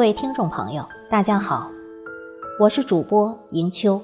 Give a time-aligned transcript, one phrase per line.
[0.00, 1.70] 各位听众朋友，大家好，
[2.58, 4.00] 我是主播迎秋。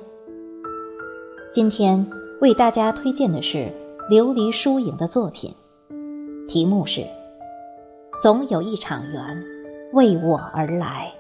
[1.51, 2.07] 今天
[2.39, 3.73] 为大家推荐的是
[4.11, 5.55] 琉璃疏影的作品，
[6.47, 7.01] 题目是
[8.21, 9.43] 《总有一场缘
[9.95, 11.11] 为我而来》。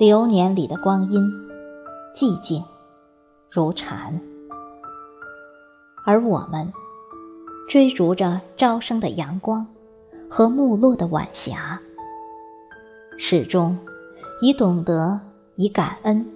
[0.00, 1.30] 流年里的光阴，
[2.14, 2.64] 寂静
[3.50, 4.18] 如蝉，
[6.06, 6.72] 而我们
[7.68, 9.66] 追逐着朝升的阳光
[10.26, 11.78] 和暮落的晚霞，
[13.18, 13.76] 始终
[14.40, 15.20] 以懂得、
[15.56, 16.26] 以感恩、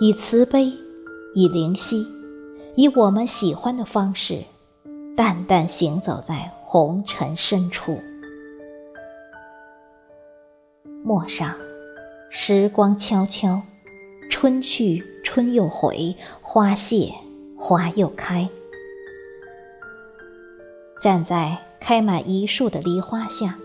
[0.00, 0.72] 以慈悲、
[1.34, 2.06] 以灵犀，
[2.76, 4.40] 以我们喜欢的方式，
[5.16, 7.98] 淡淡行走在红尘深处，
[11.02, 11.52] 陌上。
[12.32, 13.60] 时光悄悄，
[14.30, 17.12] 春去春又回，花谢
[17.58, 18.48] 花又开。
[21.02, 23.58] 站在开满一树的梨花下，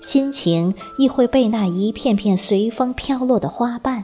[0.00, 4.02] 心情亦会被那一片片随风飘落的花瓣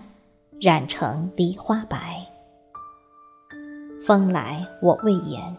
[0.60, 2.24] 染成梨花白。
[4.06, 5.56] 风来我未言，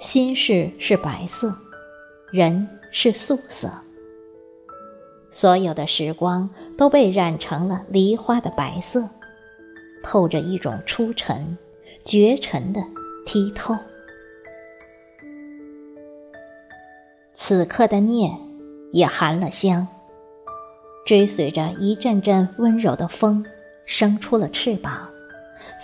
[0.00, 1.54] 心事是白色，
[2.32, 3.70] 人是素色。
[5.30, 9.08] 所有的时光都被染成了梨花的白色，
[10.02, 11.56] 透着一种出尘、
[12.04, 12.80] 绝尘的
[13.26, 13.76] 剔透。
[17.34, 18.32] 此刻的念
[18.92, 19.86] 也含了香，
[21.06, 23.44] 追随着一阵阵温柔的风，
[23.84, 25.08] 生出了翅膀，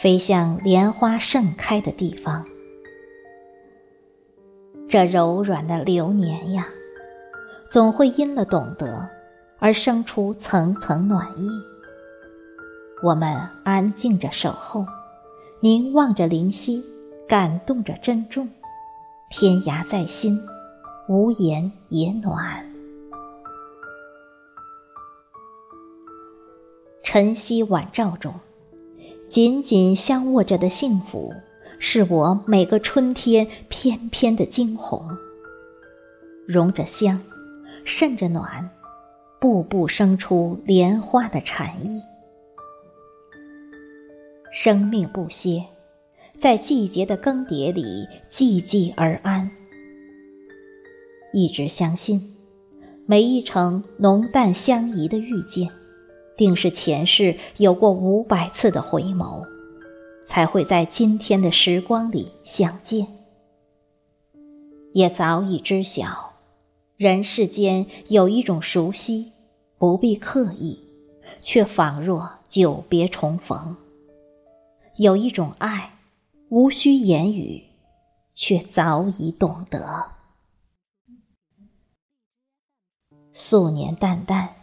[0.01, 2.45] 飞向莲花盛开的地方。
[4.89, 6.67] 这柔软的流年呀，
[7.69, 9.09] 总会因了懂得。
[9.65, 11.49] 而生出层层暖意。
[13.03, 14.85] 我们安静着守候，
[15.61, 16.85] 凝望着灵犀，
[17.27, 18.47] 感动着珍重。
[19.31, 20.39] 天涯在心，
[21.09, 22.71] 无言也暖。
[27.03, 28.35] 晨曦晚照中，
[29.27, 31.33] 紧紧相握着的幸福，
[31.79, 35.09] 是我每个春天翩翩的惊鸿。
[36.47, 37.19] 融着香，
[37.87, 38.69] 渗着暖。
[39.45, 42.01] 步步生出莲花的禅意，
[44.51, 45.63] 生命不歇，
[46.35, 49.51] 在季节的更迭里寂寂而安。
[51.35, 52.35] 一直相信，
[53.05, 55.69] 每一程浓淡相宜的遇见，
[56.39, 59.45] 定是前世有过五百次的回眸，
[60.25, 63.07] 才会在今天的时光里相见。
[64.95, 66.33] 也早已知晓，
[66.97, 69.34] 人世间有一种熟悉。
[69.85, 70.79] 不必刻意，
[71.43, 73.77] 却仿若久别重逢。
[74.97, 75.99] 有一种爱，
[76.49, 77.65] 无需言语，
[78.35, 80.07] 却早已懂得。
[83.35, 84.55] 素年淡淡，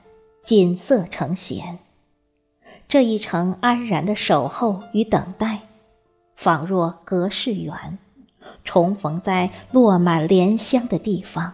[0.41, 1.77] 锦瑟成弦。
[2.87, 5.67] 这一程安然的守候与等待，
[6.35, 7.99] 仿若隔世缘，
[8.63, 11.53] 重逢在落满莲香的地方，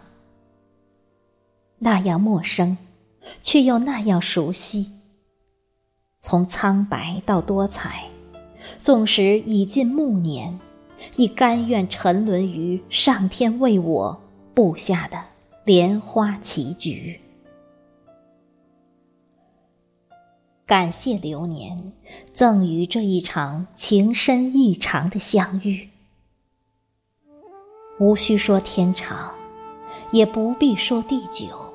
[1.79, 2.77] 那样陌生。
[3.41, 4.91] 却又那样熟悉。
[6.19, 8.09] 从苍白到多彩，
[8.79, 10.59] 纵使已近暮年，
[11.15, 14.21] 亦甘愿沉沦于上天为我
[14.53, 15.23] 布下的
[15.63, 17.19] 莲花棋局。
[20.65, 21.93] 感谢流年
[22.33, 25.87] 赠予这一场情深意长的相遇，
[27.99, 29.33] 无需说天长，
[30.11, 31.66] 也不必说地久。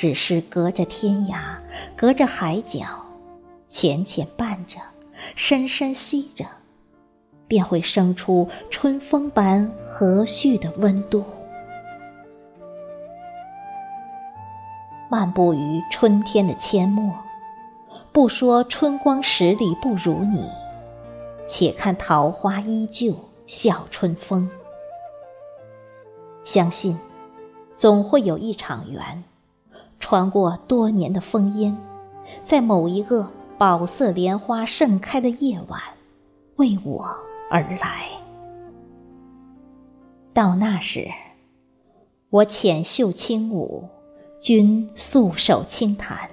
[0.00, 1.58] 只是隔着天涯，
[1.94, 3.04] 隔着海角，
[3.68, 4.78] 浅浅伴着，
[5.36, 6.46] 深深吸着，
[7.46, 11.22] 便会生出春风般和煦的温度。
[15.10, 17.12] 漫步于春天的阡陌，
[18.10, 20.48] 不说春光十里不如你，
[21.46, 23.14] 且看桃花依旧
[23.46, 24.48] 笑春风。
[26.42, 26.98] 相信，
[27.74, 29.22] 总会有一场缘。
[30.00, 31.76] 穿过多年的烽烟，
[32.42, 35.80] 在某一个宝色莲花盛开的夜晚，
[36.56, 37.06] 为我
[37.50, 38.06] 而来。
[40.32, 41.06] 到那时，
[42.30, 43.88] 我浅袖轻舞，
[44.40, 46.30] 君素手轻弹，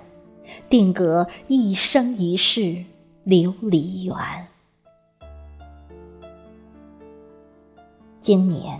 [0.69, 2.83] 定格一生一世
[3.25, 4.47] 琉璃缘。
[8.21, 8.79] 今年，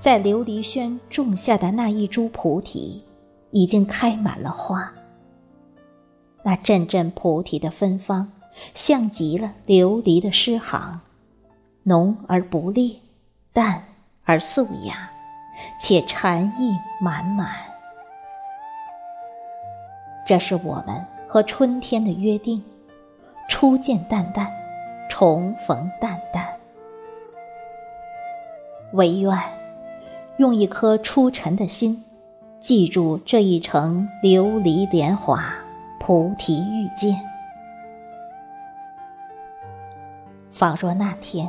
[0.00, 3.02] 在琉璃轩种下的那一株菩提，
[3.50, 4.92] 已经开满了花。
[6.42, 8.32] 那阵阵菩提的芬芳，
[8.74, 11.00] 像极了琉璃的诗行，
[11.82, 12.94] 浓而不烈，
[13.52, 13.84] 淡
[14.24, 15.10] 而素雅，
[15.80, 17.54] 且禅意满满。
[20.26, 22.62] 这是我们和春天的约定：
[23.48, 24.50] 初见淡淡，
[25.08, 26.46] 重逢淡淡。
[28.92, 29.38] 唯愿
[30.38, 32.04] 用一颗出尘的心，
[32.60, 35.54] 记住这一程琉璃莲华。
[36.02, 37.20] 菩提遇见，
[40.50, 41.48] 仿若那天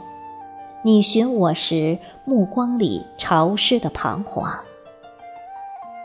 [0.83, 4.53] 你寻我时，目光里潮湿的彷徨。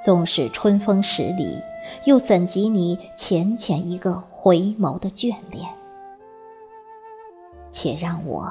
[0.01, 1.59] 纵使春风十里，
[2.05, 5.69] 又怎及你浅浅一个回眸的眷恋？
[7.73, 8.51] 且让我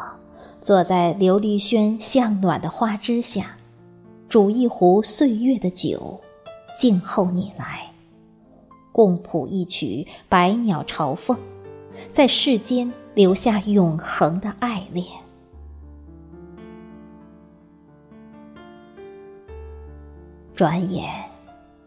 [0.60, 3.58] 坐在琉璃轩向暖的花枝下，
[4.28, 6.20] 煮一壶岁月的酒，
[6.76, 7.92] 静候你来。
[8.92, 11.38] 共谱一曲百鸟朝凤，
[12.10, 15.06] 在世间留下永恒的爱恋。
[20.54, 21.26] 转眼，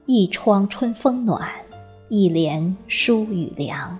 [0.04, 1.50] 一窗春风暖，
[2.10, 3.98] 一帘疏雨凉。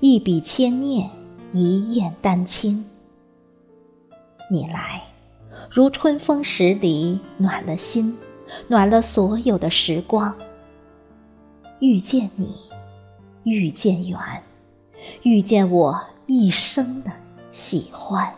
[0.00, 1.10] 一笔千念，
[1.52, 2.82] 一砚丹青。
[4.50, 5.02] 你来，
[5.70, 8.16] 如春风十里，暖了心，
[8.68, 10.34] 暖了所有的时光。
[11.80, 12.54] 遇见你，
[13.42, 14.18] 遇见缘，
[15.22, 17.10] 遇见我一生的
[17.50, 18.32] 喜欢。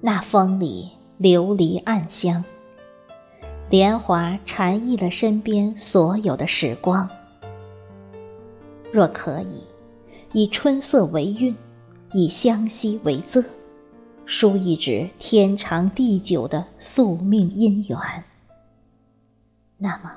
[0.00, 0.90] 那风里
[1.20, 2.42] 琉璃暗香，
[3.68, 7.08] 莲华禅意了身边所有的时光。
[8.90, 9.62] 若可以，
[10.32, 11.54] 以春色为韵，
[12.12, 13.44] 以香息为仄，
[14.32, 18.22] 书一纸天长地久的宿命姻缘，
[19.78, 20.12] 那么。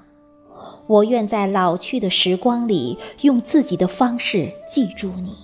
[0.85, 5.35] 我愿在老去的时光里，用自己的方式记住你，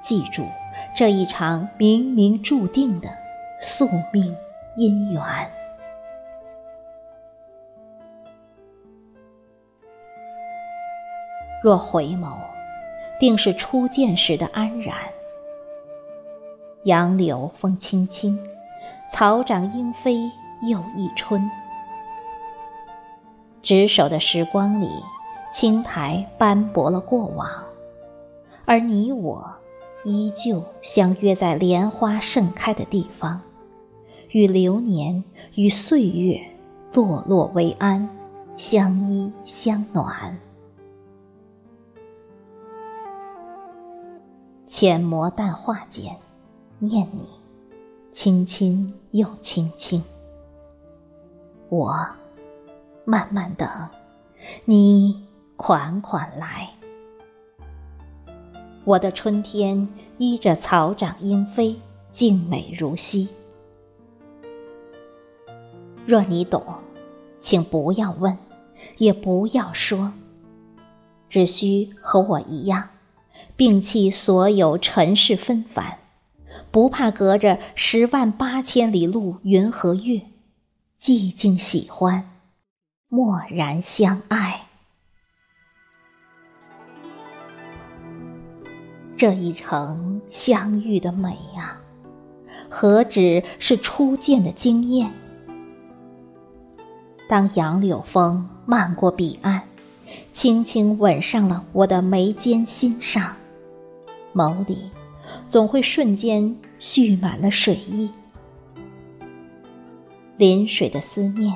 [0.00, 0.44] 记住
[0.94, 3.08] 这一场冥冥注定的
[3.60, 4.32] 宿命
[4.76, 5.50] 姻缘。
[11.64, 12.38] 若回眸，
[13.18, 14.94] 定是初见时的安然。
[16.84, 18.36] 杨柳风轻轻，
[19.08, 20.28] 草长莺飞
[20.68, 21.48] 又一春。
[23.62, 24.88] 执手的时光里，
[25.52, 27.48] 青苔斑驳了过往，
[28.64, 29.48] 而你我
[30.04, 33.40] 依旧相约在莲花盛开的地方，
[34.30, 35.22] 与流年
[35.54, 36.40] 与岁月
[36.92, 38.08] 落落为安，
[38.56, 40.36] 相依相暖。
[44.66, 46.16] 浅磨淡画间，
[46.84, 47.28] 念你，
[48.10, 50.02] 轻轻又轻轻，
[51.68, 51.94] 我。
[53.04, 53.68] 慢慢等，
[54.64, 55.24] 你
[55.56, 56.70] 款款来。
[58.84, 59.88] 我的春天
[60.18, 61.80] 依着草长莺飞，
[62.10, 63.28] 静美如昔。
[66.04, 66.64] 若你懂，
[67.38, 68.36] 请不要问，
[68.98, 70.12] 也不要说，
[71.28, 72.88] 只需和我一样，
[73.56, 75.98] 摒弃所有尘世纷繁，
[76.72, 80.22] 不怕隔着十万八千里路云和月，
[80.98, 82.30] 寂静喜欢。
[83.08, 84.68] 默然相爱，
[89.14, 91.78] 这一程相遇的美啊，
[92.70, 95.12] 何止是初见的惊艳？
[97.28, 99.62] 当杨柳风漫过彼岸，
[100.32, 103.36] 轻轻吻上了我的眉间心上，
[104.34, 104.90] 眸里
[105.52, 108.08] 总会瞬间蓄满了水意，
[110.38, 111.52] 临水的思念。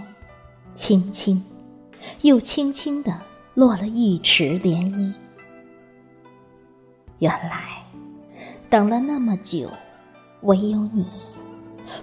[0.74, 1.42] 轻轻，
[2.20, 3.18] 又轻轻的
[3.54, 5.16] 落了一池涟漪。
[7.20, 7.86] 原来，
[8.68, 9.70] 等了那么久，
[10.42, 11.06] 唯有你，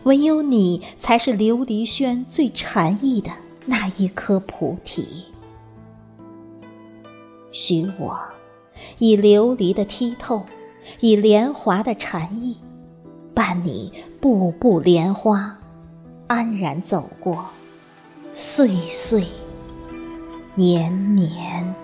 [0.02, 3.30] 唯有你才是琉璃轩最禅意的
[3.68, 5.26] 那一颗菩提。
[7.52, 8.20] 许我
[8.98, 10.44] 以琉璃的剔透，
[11.00, 12.58] 以莲华的禅意，
[13.34, 15.58] 伴你步步莲花，
[16.28, 17.46] 安然走过。
[18.32, 19.24] 岁岁
[20.56, 21.83] 年年。